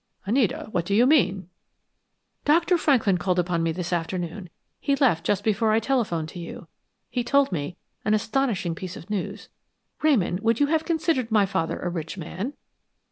"Anita, 0.25 0.67
what 0.71 0.85
do 0.87 0.95
you 0.95 1.05
mean?" 1.05 1.47
"Dr. 2.43 2.75
Franklin 2.79 3.19
called 3.19 3.37
upon 3.37 3.61
me 3.61 3.71
this 3.71 3.93
afternoon; 3.93 4.49
he 4.79 4.95
left 4.95 5.23
just 5.23 5.43
before 5.43 5.73
I 5.73 5.79
telephoned 5.79 6.27
to 6.29 6.39
you. 6.39 6.67
He 7.11 7.23
told 7.23 7.51
me 7.51 7.77
an 8.03 8.15
astonishing 8.15 8.73
piece 8.73 8.97
of 8.97 9.11
news. 9.11 9.49
Ramon, 10.01 10.39
would 10.41 10.59
you 10.59 10.65
have 10.65 10.85
considered 10.85 11.29
my 11.29 11.45
father 11.45 11.77
a 11.81 11.89
rich 11.89 12.17
man?" 12.17 12.53